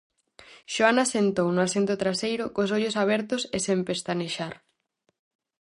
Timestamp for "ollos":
2.77-2.95